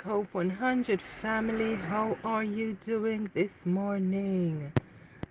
[0.00, 1.76] Cope 100 family.
[1.76, 4.72] How are you doing this morning?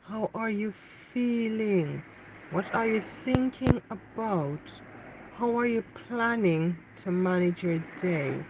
[0.04, 2.04] How are you feeling?
[2.51, 4.82] What are you thinking about?
[5.33, 8.45] How are you planning to manage your day?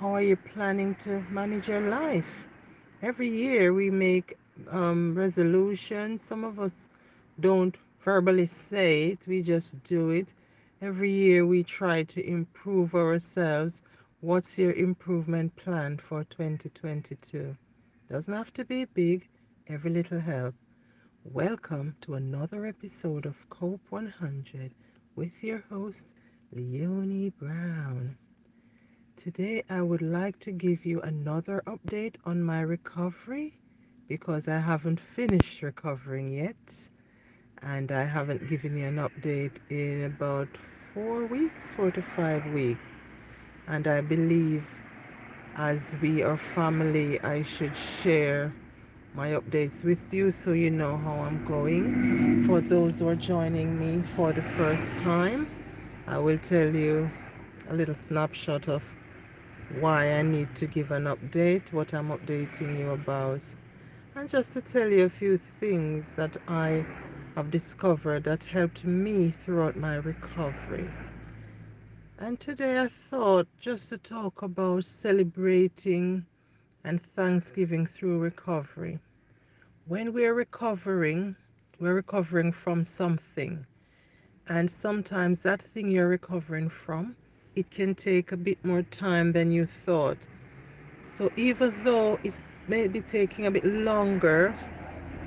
[0.00, 2.48] How are you planning to manage your life?
[3.02, 4.38] Every year we make
[4.70, 6.22] um, resolutions.
[6.22, 6.88] Some of us
[7.40, 10.34] don't verbally say it, we just do it.
[10.82, 13.82] Every year we try to improve ourselves.
[14.20, 17.56] What's your improvement plan for 2022?
[18.08, 19.28] Doesn't have to be big,
[19.68, 20.56] every little help.
[21.22, 24.74] Welcome to another episode of Cope 100
[25.14, 26.16] with your host,
[26.50, 28.18] Leonie Brown.
[29.14, 33.54] Today, I would like to give you another update on my recovery
[34.08, 36.88] because I haven't finished recovering yet.
[37.62, 43.07] And I haven't given you an update in about four weeks, four to five weeks.
[43.68, 44.82] And I believe
[45.54, 48.54] as we are family, I should share
[49.14, 51.92] my updates with you so you know how I'm going.
[52.40, 55.48] For those who are joining me for the first time,
[56.06, 57.12] I will tell you
[57.68, 58.94] a little snapshot of
[59.68, 63.54] why I need to give an update, what I'm updating you about,
[64.16, 66.86] and just to tell you a few things that I
[67.36, 70.90] have discovered that helped me throughout my recovery.
[72.20, 76.26] And today I thought just to talk about celebrating
[76.82, 78.98] and Thanksgiving through recovery.
[79.86, 81.36] When we're recovering,
[81.78, 83.64] we're recovering from something.
[84.48, 87.14] And sometimes that thing you're recovering from,
[87.54, 90.26] it can take a bit more time than you thought.
[91.04, 94.52] So even though it's maybe taking a bit longer,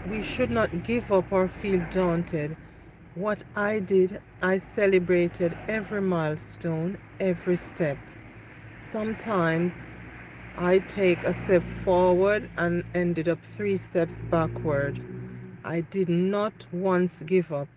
[0.09, 2.57] we should not give up or feel daunted.
[3.15, 7.97] What I did, I celebrated every milestone, every step.
[8.77, 9.85] Sometimes
[10.57, 15.01] I take a step forward and ended up three steps backward.
[15.65, 17.67] I did not once give up.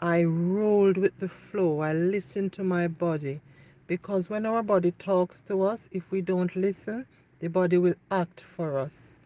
[0.00, 1.80] I rolled with the flow.
[1.80, 3.40] I listened to my body.
[3.86, 7.04] Because when our body talks to us, if we don't listen,
[7.40, 9.20] the body will act for us.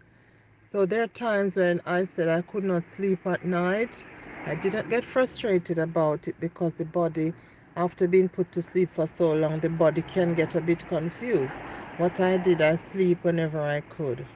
[0.72, 4.04] So there are times when I said I could not sleep at night.
[4.46, 7.34] I didn't get frustrated about it because the body,
[7.76, 11.54] after being put to sleep for so long, the body can get a bit confused.
[11.98, 14.26] What I did, I sleep whenever I could.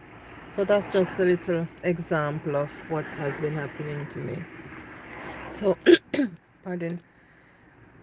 [0.50, 4.38] So that's just a little example of what has been happening to me.
[5.50, 5.76] So,
[6.64, 7.00] pardon.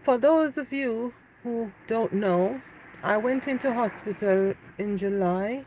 [0.01, 1.13] For those of you
[1.43, 2.61] who don't know,
[3.03, 5.65] I went into hospital in July.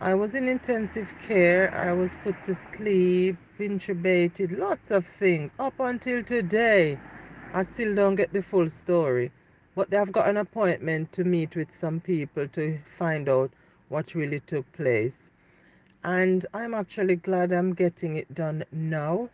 [0.00, 1.74] I was in intensive care.
[1.74, 5.52] I was put to sleep, intubated, lots of things.
[5.58, 6.98] Up until today,
[7.52, 9.30] I still don't get the full story.
[9.74, 13.50] But they've got an appointment to meet with some people to find out
[13.88, 15.30] what really took place.
[16.04, 19.30] And I'm actually glad I'm getting it done now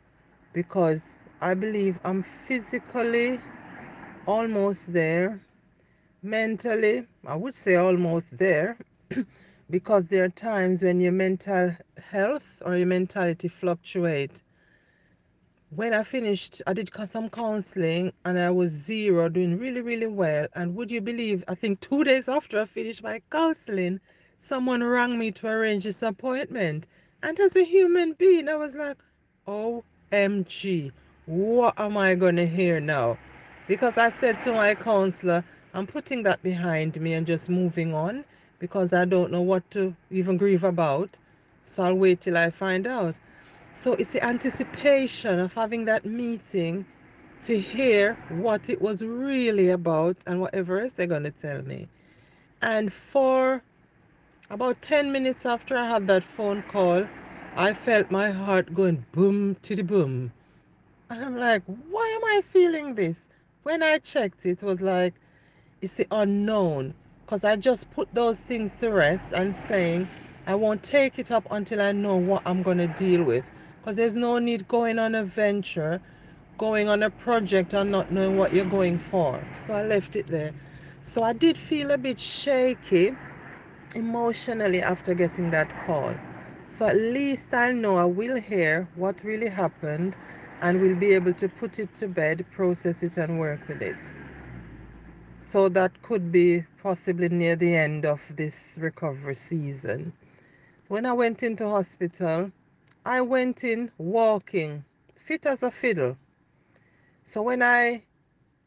[0.53, 3.41] because I believe I'm physically
[4.27, 5.41] almost there.
[6.23, 8.77] Mentally, I would say almost there
[9.71, 11.75] because there are times when your mental
[12.11, 14.43] health or your mentality fluctuate.
[15.71, 20.49] When I finished, I did some counseling and I was zero, doing really, really well.
[20.57, 24.01] And would you believe, I think two days after I finished my counseling,
[24.39, 26.89] someone rang me to arrange this appointment.
[27.23, 28.99] And as a human being, I was like,
[29.47, 30.91] OMG,
[31.27, 33.17] what am I going to hear now?
[33.69, 38.25] Because I said to my counselor, I'm putting that behind me and just moving on
[38.61, 41.19] because I don't know what to even grieve about.
[41.65, 43.17] So I'll wait till I find out.
[43.73, 46.87] So it's the anticipation of having that meeting
[47.43, 51.89] to hear what it was really about and whatever else they're going to tell me.
[52.63, 53.63] And for
[54.51, 57.07] about 10 minutes after I had that phone call,
[57.57, 60.33] I felt my heart going boom to the boom.
[61.09, 63.31] And I'm like, why am I feeling this?
[63.63, 65.15] When I checked, it was like,
[65.81, 66.95] it's the unknown.
[67.31, 70.09] Because I just put those things to rest and saying,
[70.49, 73.49] I won't take it up until I know what I'm going to deal with.
[73.81, 76.01] Because there's no need going on a venture,
[76.59, 79.39] going on a project and not knowing what you're going for.
[79.55, 80.53] So I left it there.
[81.03, 83.13] So I did feel a bit shaky
[83.95, 86.17] emotionally after getting that call.
[86.67, 90.17] So at least I know I will hear what really happened
[90.63, 94.30] and will be able to put it to bed, process it, and work with it.
[95.43, 100.13] So that could be possibly near the end of this recovery season.
[100.89, 102.53] When I went into hospital,
[103.07, 104.85] I went in walking,
[105.17, 106.19] fit as a fiddle.
[107.25, 108.03] So when I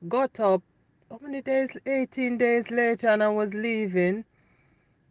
[0.07, 0.63] got up,
[1.09, 4.25] how many days, 18 days later, and I was leaving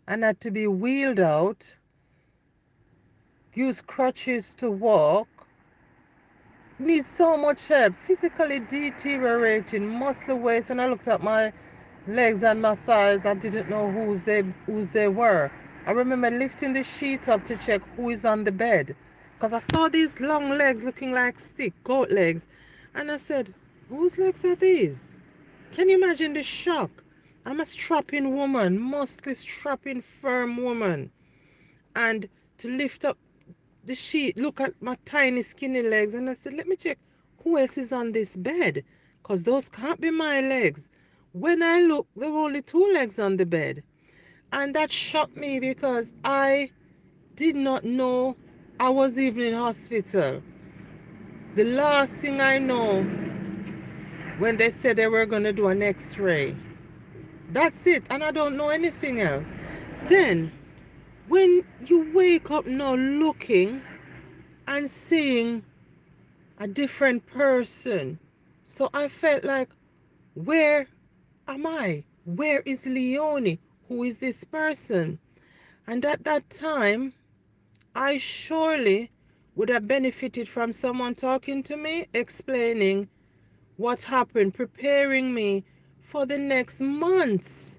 [0.08, 1.76] and had to be wheeled out,
[3.54, 5.28] use crutches to walk,
[6.82, 10.68] need so much help, physically deteriorating, muscle waste.
[10.70, 11.52] When I looked at my
[12.06, 15.50] legs and my thighs, I didn't know whose they whose they were.
[15.86, 18.94] I remember lifting the sheet up to check who is on the bed.
[19.34, 22.46] Because I saw these long legs looking like stick, goat legs.
[22.94, 23.52] And I said,
[23.88, 24.98] whose legs are these?
[25.72, 26.90] Can you imagine the shock?
[27.44, 31.10] I'm a strapping woman, mostly strapping firm woman.
[31.96, 32.28] And
[32.58, 33.18] to lift up
[33.84, 36.98] the sheet, look at my tiny skinny legs, and I said, let me check
[37.42, 38.84] who else is on this bed.
[39.22, 40.88] Because those can't be my legs.
[41.32, 43.82] When I looked, there were only two legs on the bed.
[44.52, 46.70] And that shocked me because I
[47.36, 48.36] did not know
[48.78, 50.42] I was even in hospital.
[51.54, 53.02] The last thing I know
[54.38, 56.56] when they said they were going to do an x-ray.
[57.50, 58.04] That's it.
[58.10, 59.54] And I don't know anything else.
[60.04, 60.52] Then,
[61.32, 63.80] when you wake up now looking
[64.66, 65.64] and seeing
[66.58, 68.18] a different person,
[68.66, 69.70] so I felt like,
[70.34, 70.86] where
[71.48, 72.04] am I?
[72.26, 73.58] Where is Leonie?
[73.88, 75.18] Who is this person?
[75.86, 77.14] And at that time,
[77.94, 79.10] I surely
[79.54, 83.08] would have benefited from someone talking to me, explaining
[83.78, 85.64] what happened, preparing me
[85.98, 87.78] for the next months.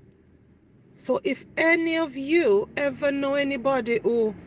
[0.96, 4.38] So if any of you ever know anybody who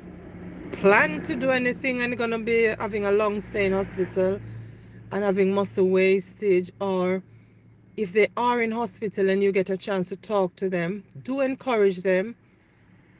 [0.72, 4.40] plan to do anything and gonna be having a long stay in hospital
[5.12, 7.24] and having muscle wastage or
[7.96, 11.40] if they are in hospital and you get a chance to talk to them, do
[11.40, 12.36] encourage them.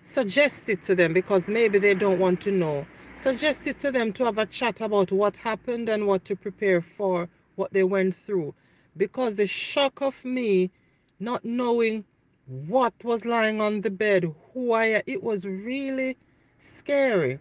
[0.03, 2.89] Suggest it to them because maybe they don't want to know.
[3.15, 6.81] Suggest it to them to have a chat about what happened and what to prepare
[6.83, 8.55] for what they went through.
[8.97, 10.73] Because the shock of me
[11.21, 12.05] not knowing
[12.47, 16.17] what was lying on the bed, who I it was really
[16.59, 17.39] scary.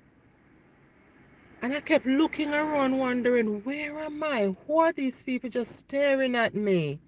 [1.62, 4.56] And I kept looking around wondering, where am I?
[4.66, 7.00] Who are these people just staring at me?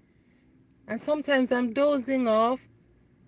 [0.86, 2.66] And sometimes I'm dozing off.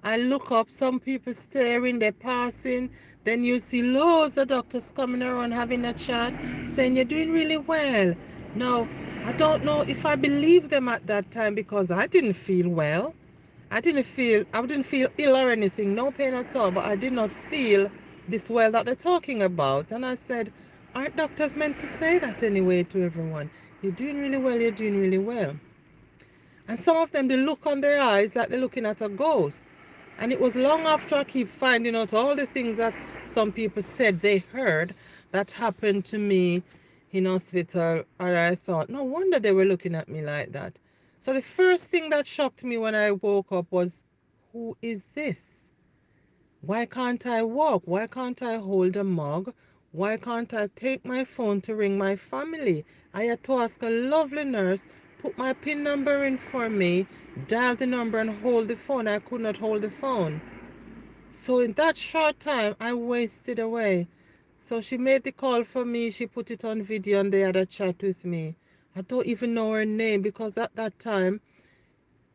[0.02, 2.90] I look up, some people staring, they're passing.
[3.24, 6.32] Then you see loads of doctors coming around having a chat,
[6.66, 8.14] saying you're doing really well.
[8.54, 8.88] Now,
[9.26, 13.14] I don't know if I believe them at that time because I didn't feel well.
[13.72, 16.96] I didn't feel I didn't feel ill or anything, no pain at all, but I
[16.96, 17.90] did not feel
[18.28, 19.92] this well that they're talking about.
[19.92, 20.52] And I said,
[20.94, 23.50] aren't doctors meant to say that anyway to everyone?
[23.82, 25.56] You're doing really well, you're doing really well.
[26.66, 29.62] And some of them, the look on their eyes like they're looking at a ghost.
[30.18, 32.94] And it was long after I keep finding out all the things that
[33.24, 34.94] some people said they heard
[35.32, 36.62] that happened to me
[37.12, 38.04] in hospital.
[38.18, 40.78] And I thought, no wonder they were looking at me like that.
[41.20, 44.04] So the first thing that shocked me when I woke up was,
[44.52, 45.70] who is this?
[46.62, 47.82] Why can't I walk?
[47.84, 49.52] Why can't I hold a mug?
[49.92, 52.86] Why can't I take my phone to ring my family?
[53.12, 54.86] I had to ask a lovely nurse
[55.18, 57.06] put my PIN number in for me,
[57.48, 59.06] dial the number and hold the phone.
[59.06, 60.40] I could not hold the phone.
[61.32, 64.08] So in that short time, I wasted away.
[64.56, 66.10] So she made the call for me.
[66.10, 68.56] She put it on video and they had a chat with me.
[68.96, 71.40] I don't even know her name because at that time,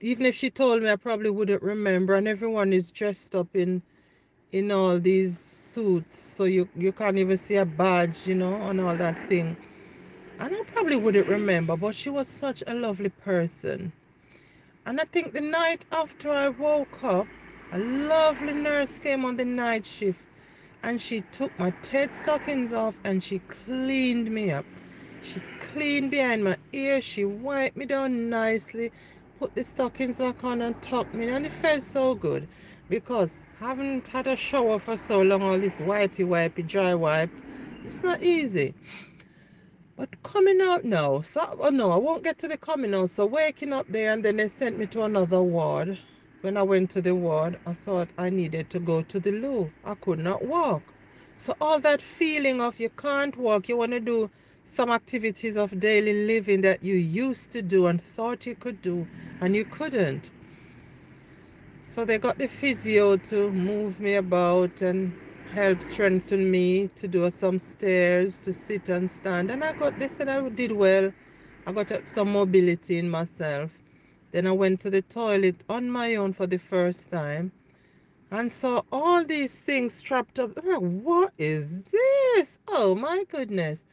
[0.01, 2.15] even if she told me, I probably wouldn't remember.
[2.15, 3.83] And everyone is dressed up in
[4.51, 8.81] in all these suits, so you you can't even see a badge, you know, and
[8.81, 9.57] all that thing.
[10.39, 13.93] And I probably wouldn't remember, but she was such a lovely person.
[14.85, 17.29] And I think the night after I woke up,
[17.71, 20.25] a lovely nurse came on the night shift
[20.83, 24.67] and she took my TED stockings off and she cleaned me up.
[25.25, 28.91] She cleaned behind my ear, she wiped me down nicely,
[29.39, 32.47] put the stockings back on and tucked me and it felt so good
[32.89, 37.31] because haven't had a shower for so long, all this wipey wipey dry wipe,
[37.83, 38.75] it's not easy.
[39.97, 43.09] But coming out now, so oh no, I won't get to the coming out.
[43.11, 45.99] So waking up there and then they sent me to another ward.
[46.41, 49.73] When I went to the ward, I thought I needed to go to the loo.
[49.85, 50.93] I could not walk.
[51.33, 54.31] So all that feeling of you can't walk, you want to do
[54.65, 59.07] some activities of daily living that you used to do and thought you could do
[59.41, 60.31] and you couldn't.
[61.81, 65.15] So they got the physio to move me about and
[65.51, 69.49] help strengthen me to do some stairs, to sit and stand.
[69.51, 71.13] And I got, they said I did well.
[71.65, 73.79] I got some mobility in myself.
[74.31, 77.53] Then I went to the toilet on my own for the first time
[78.31, 80.51] and saw all these things strapped up.
[80.79, 82.59] what is this?
[82.67, 83.85] Oh my goodness.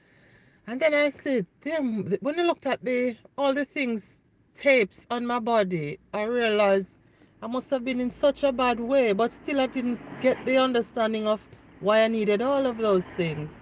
[0.66, 4.23] And then I said, damn, when I looked at the all the things
[4.54, 6.99] tapes on my body, I realized
[7.42, 10.59] I must have been in such a bad way, but still I didn't get the
[10.59, 11.49] understanding of
[11.81, 13.59] why I needed all of those things.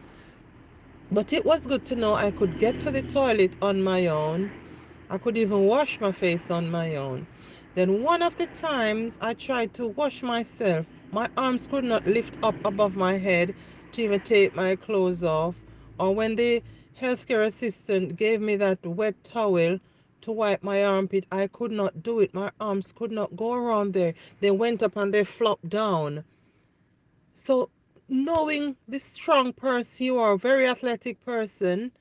[1.11, 4.53] But it was good to know I could get to the toilet on my own.
[5.11, 7.29] I could even wash my face on my own.
[7.75, 12.39] Then one of the times I tried to wash myself, my arms could not lift
[12.43, 13.55] up above my head
[13.93, 15.65] to even take my clothes off.
[15.99, 16.63] Or when the
[17.01, 19.81] healthcare assistant gave me that wet towel
[20.21, 22.35] to wipe my armpit, I could not do it.
[22.35, 24.15] My arms could not go around there.
[24.41, 26.25] They went up and they flopped down.
[27.33, 27.71] So
[28.09, 31.93] knowing the strong person you are, a very athletic person,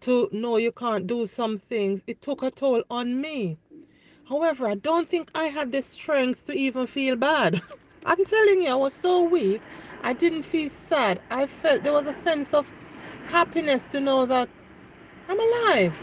[0.00, 3.56] to know you can't do some things, it took a toll on me.
[4.28, 7.62] However, I don't think I had the strength to even feel bad.
[8.04, 9.62] I'm telling you, I was so weak.
[10.02, 11.20] I didn't feel sad.
[11.30, 12.70] I felt there was a sense of
[13.32, 14.48] happiness to know that
[15.28, 15.96] I'm alive.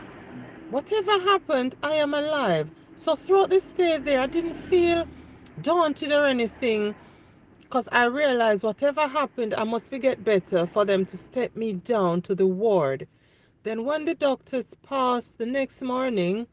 [0.72, 2.70] Whatever happened, I am alive.
[2.96, 5.08] So throughout this stay there, I didn't feel
[5.62, 6.96] daunted or anything
[7.62, 11.74] because I realized whatever happened, I must be get better for them to step me
[11.74, 13.08] down to the ward.
[13.64, 16.48] Then when the doctors passed the next morning,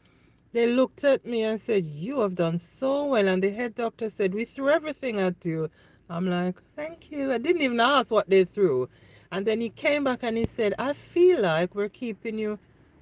[0.53, 3.29] they looked at me and said, You have done so well.
[3.29, 5.71] And the head doctor said, We threw everything at you.
[6.11, 7.33] I'm like, Thank you.
[7.33, 8.89] I didn't even ask what they threw.
[9.33, 12.59] And then he came back and he said, I feel like we're keeping you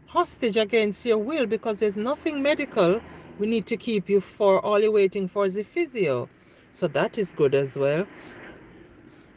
[0.06, 3.00] hostage against your will because there's nothing medical
[3.38, 4.64] we need to keep you for.
[4.64, 6.28] All you're waiting for is a physio.
[6.72, 8.06] So that is good as well.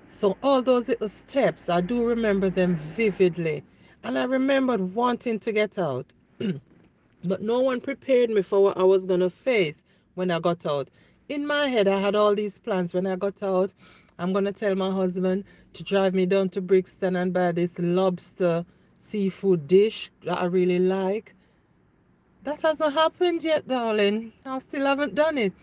[0.05, 3.63] So all those little steps, I do remember them vividly.
[4.03, 6.05] And I remembered wanting to get out.
[7.23, 9.83] but no one prepared me for what I was going to face
[10.15, 10.89] when I got out.
[11.29, 12.93] In my head, I had all these plans.
[12.93, 13.73] When I got out,
[14.19, 15.43] I'm going to tell my husband
[15.73, 18.65] to drive me down to Brixton and buy this lobster
[18.97, 21.35] seafood dish that I really like.
[22.43, 24.33] That hasn't happened yet, darling.
[24.45, 25.53] I still haven't done it.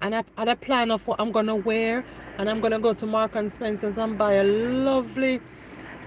[0.00, 2.04] And I had a plan of what I'm gonna wear,
[2.38, 5.40] and I'm gonna go to Mark and Spencer's and buy a lovely,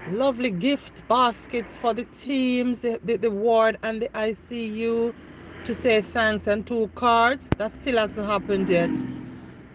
[0.04, 5.14] lovely gift baskets for the teams, the, the, the ward and the ICU
[5.64, 7.48] to say thanks and two cards.
[7.56, 8.90] That still hasn't happened yet.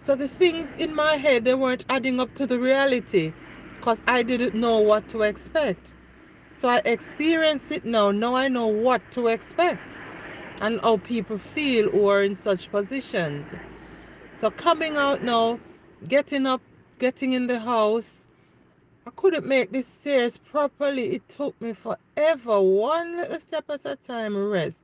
[0.04, 3.34] So the things in my head they weren't adding up to the reality
[3.76, 5.94] because I didn't know what to expect.
[6.50, 8.10] So I experience it now.
[8.12, 10.02] Now I know what to expect
[10.60, 13.46] and how people feel who are in such positions.
[14.40, 15.60] So coming out now,
[16.08, 16.62] getting up,
[17.00, 18.26] getting in the house,
[19.06, 21.16] I couldn't make the stairs properly.
[21.16, 24.82] It took me forever, one little step at a time, rest.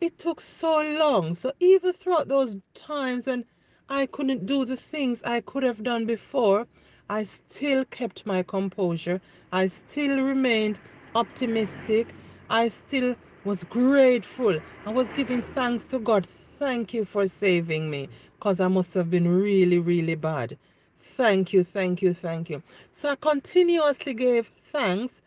[0.00, 1.34] It took so long.
[1.34, 3.44] So even throughout those times when
[3.88, 6.68] I couldn't do the things I could have done before,
[7.08, 9.20] I still kept my composure.
[9.52, 10.80] I still remained
[11.14, 12.14] optimistic.
[12.50, 14.60] I still was grateful.
[14.86, 16.26] I was giving thanks to God.
[16.58, 20.58] Thank you for saving me because I must have been really, really bad.
[21.00, 22.62] Thank you, thank you, thank you.
[22.92, 25.22] So I continuously gave thanks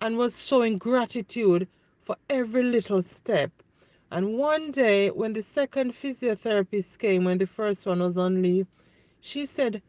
[0.00, 1.68] and was showing gratitude
[2.02, 3.50] for every little step.
[4.10, 8.68] And one day, when the second physiotherapist came, when the first one was on leave,
[9.20, 9.82] she said,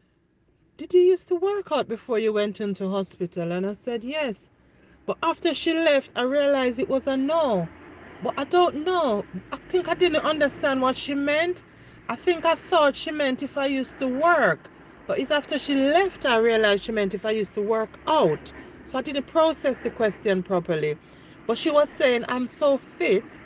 [0.76, 3.52] Did you used to work out before you went into hospital?
[3.52, 4.50] And I said, Yes.
[5.06, 7.68] But after she left, I realized it was a no.
[8.20, 9.24] But I don't know.
[9.52, 11.62] I think I didn't understand what she meant.
[12.08, 14.68] I think I thought she meant if I used to work.
[15.06, 18.52] But it's after she left I realized she meant if I used to work out.
[18.84, 20.98] So I didn't process the question properly.
[21.46, 23.40] But she was saying I'm so fit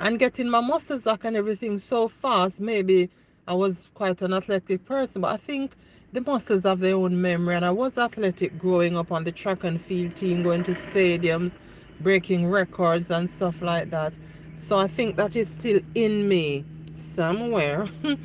[0.00, 2.60] and getting my muscles back and everything so fast.
[2.60, 3.10] Maybe
[3.46, 5.72] I was quite an athletic person, but I think
[6.12, 7.54] the muscles have their own memory.
[7.54, 11.56] And I was athletic growing up on the track and field team, going to stadiums,
[12.00, 14.16] breaking records and stuff like that.
[14.56, 17.88] So I think that is still in me somewhere.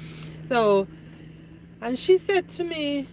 [0.48, 0.88] so,
[1.82, 3.08] and she said to me,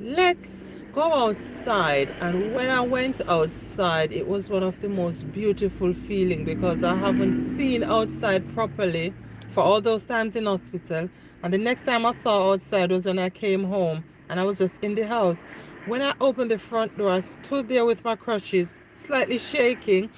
[0.00, 5.94] let's go outside and when i went outside it was one of the most beautiful
[5.94, 9.14] feeling because i haven't seen outside properly
[9.48, 11.10] for all those times in hospital
[11.42, 14.58] and the next time i saw outside was when i came home and i was
[14.58, 15.44] just in the house
[15.84, 20.10] when i opened the front door i stood there with my crutches slightly shaking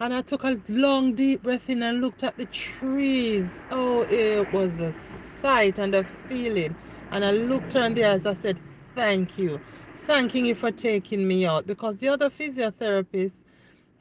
[0.00, 3.64] and I took a long deep breath in and looked at the trees.
[3.70, 6.76] Oh, it was a sight and a feeling.
[7.10, 8.26] And I looked her in the eyes.
[8.26, 8.60] I said,
[8.94, 9.62] Thank you.
[10.06, 11.66] Thanking you for taking me out.
[11.66, 13.32] Because the other physiotherapist,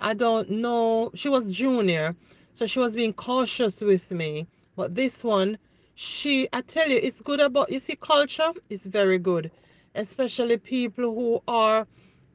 [0.02, 2.14] I don't know, she was junior.
[2.52, 4.46] So she was being cautious with me.
[4.76, 5.58] But this one,
[5.96, 9.50] she, I tell you, it's good about, you see, culture is very good.
[9.96, 11.88] Especially people who are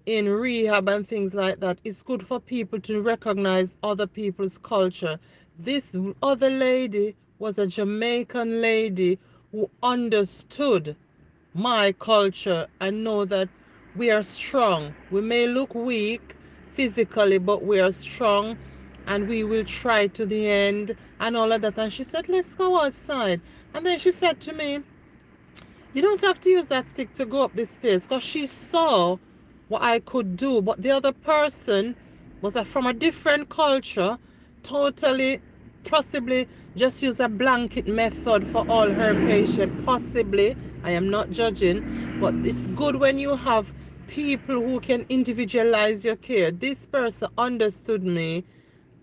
[0.07, 5.21] in rehab and things like that, it's good for people to recognize other people's culture.
[5.59, 9.19] This other lady was a Jamaican lady
[9.53, 10.97] who understood
[11.53, 13.51] my culture and know that
[13.95, 14.95] we are strong.
[15.11, 16.37] We may look weak
[16.73, 18.59] physically, but we are strong
[19.07, 21.79] and we will try to the end and all of that.
[21.79, 23.43] And she said, Let's go outside.
[23.75, 24.81] And then she said to me,
[25.93, 29.19] You don't have to use that stick to go up the stairs because she saw
[29.69, 30.63] what I could do.
[30.63, 31.97] But the other person
[32.43, 34.19] was from a different culture,
[34.63, 35.41] totally,
[35.85, 39.75] possibly just use a blanket method for all her patients.
[39.85, 41.85] Possibly, I am not judging,
[42.21, 43.73] but it's good when you have
[44.09, 46.51] people who can individualize your care.
[46.51, 48.45] This person understood me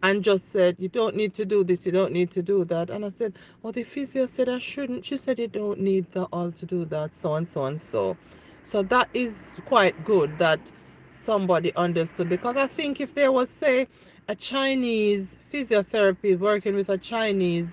[0.04, 2.90] and just said, You don't need to do this, you don't need to do that.
[2.90, 5.06] And I said, Well, the physio said I shouldn't.
[5.06, 8.18] She said, You don't need the all to do that, so and so and so.
[8.64, 10.72] So that is quite good that
[11.10, 13.88] somebody understood because I think if there was, say,
[14.28, 17.68] a Chinese physiotherapy working with a Chinese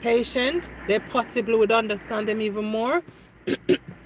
[0.00, 3.02] patient, they possibly would understand them even more.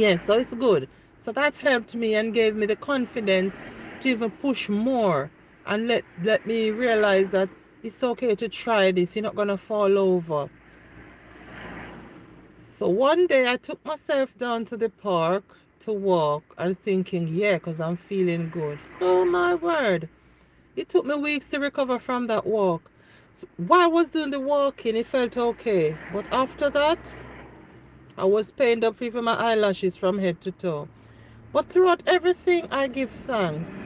[0.00, 0.88] yes, so it's good.
[1.18, 3.58] So that's helped me and gave me the confidence
[4.00, 5.30] to even push more
[5.66, 7.50] and let let me realize that
[7.82, 9.16] it's okay to try this.
[9.16, 10.50] You're not gonna fall over.
[12.56, 17.54] So one day I took myself down to the park to walk and thinking, yeah,
[17.54, 18.80] because I'm feeling good.
[19.00, 20.10] Oh my word.
[20.76, 22.90] It took me weeks to recover from that walk.
[23.32, 25.98] So while I was doing the walking, it felt okay.
[26.10, 27.14] But after that,
[28.18, 30.88] I was pained up even my eyelashes from head to toe.
[31.52, 33.82] But throughout everything, I give thanks.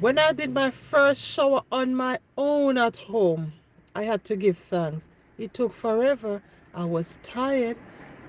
[0.00, 3.52] When I did my first shower on my own at home,
[3.94, 5.10] I had to give thanks.
[5.38, 6.42] It took forever.
[6.74, 7.76] I was tired.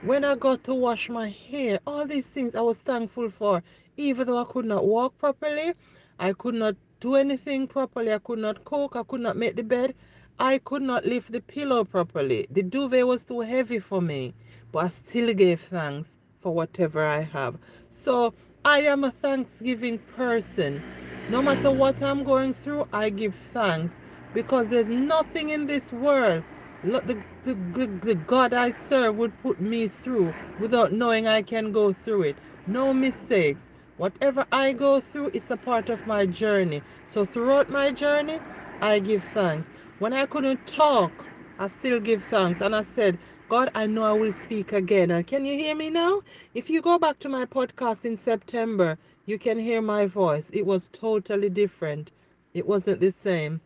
[0.03, 3.61] When I got to wash my hair, all these things I was thankful for.
[3.97, 5.73] Even though I could not walk properly,
[6.17, 9.63] I could not do anything properly, I could not cook, I could not make the
[9.63, 9.93] bed,
[10.39, 12.47] I could not lift the pillow properly.
[12.51, 14.35] The duvet was too heavy for me,
[14.71, 17.57] but I still gave thanks for whatever I have.
[17.89, 20.83] So I am a thanksgiving person.
[21.27, 23.99] No matter what I'm going through, I give thanks
[24.33, 26.45] because there's nothing in this world
[26.83, 27.01] the,
[27.43, 32.23] the, the, God I serve would put me through without knowing I can go through
[32.23, 32.41] it.
[32.67, 33.71] No mistakes.
[33.97, 36.83] Whatever I go through is a part of my journey.
[37.07, 38.41] So throughout my journey,
[38.81, 39.71] I give thanks.
[39.99, 41.11] When I couldn't talk,
[41.59, 42.61] I still give thanks.
[42.61, 43.17] And I said,
[43.49, 45.11] God, I know I will speak again.
[45.11, 46.21] And can you hear me now?
[46.53, 50.51] If you go back to my podcast in September, you can hear my voice.
[50.51, 52.13] It was totally different.
[52.53, 53.59] It wasn't the same.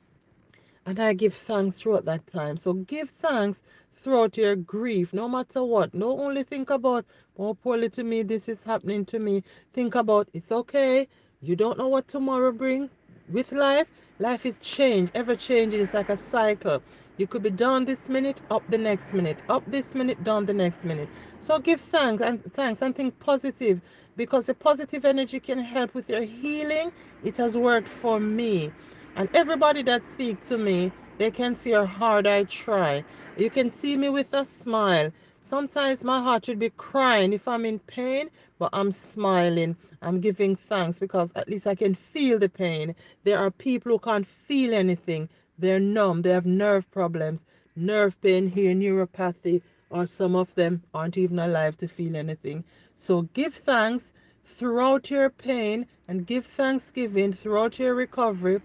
[0.88, 2.58] And I give thanks throughout that time.
[2.58, 3.62] So give thanks
[3.93, 5.93] throughout your grief, no matter what.
[5.93, 7.06] No only think about,
[7.38, 9.43] oh, poor to me, this is happening to me.
[9.72, 11.08] Think about, it's okay.
[11.41, 12.89] You don't know what tomorrow bring.
[13.30, 15.82] With life, life is change, ever changing.
[15.82, 16.84] It's like a cycle.
[17.18, 20.54] You could be down this minute, up the next minute, up this minute, down the
[20.54, 21.10] next minute.
[21.40, 23.82] So give thanks and thanks and think positive
[24.18, 26.92] because the positive energy can help with your healing.
[27.24, 28.72] It has worked for me.
[29.16, 33.04] And everybody that speaks to me, they can see how hard I try.
[33.38, 35.12] You can see me with a smile.
[35.45, 39.75] Sometimes my heart would be crying if I'm in pain, but I'm smiling.
[40.01, 42.95] I'm giving thanks because at least I can feel the pain.
[43.25, 45.27] There are people who can't feel anything.
[45.60, 46.21] They're numb.
[46.21, 51.75] They have nerve problems, nerve pain here, neuropathy, or some of them aren't even alive
[51.77, 52.63] to feel anything.
[52.95, 54.13] So give thanks
[54.45, 58.62] throughout your pain and give thanksgiving throughout your recovery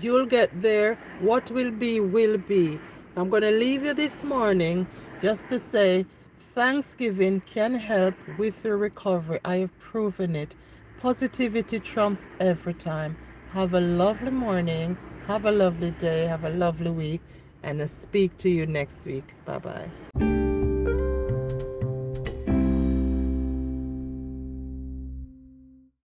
[0.00, 0.94] You'll get there.
[1.20, 2.78] What will be, will be.
[3.16, 4.86] I'm going to leave you this morning
[5.22, 6.04] just to say
[6.36, 9.38] Thanksgiving can help with your recovery.
[9.44, 10.56] I have proven it.
[11.00, 13.16] Positivity trumps every time.
[13.52, 14.98] Have a lovely morning.
[15.28, 16.26] Have a lovely day.
[16.26, 17.20] Have a lovely week.
[17.62, 19.34] And I'll speak to you next week.
[19.44, 20.41] Bye bye.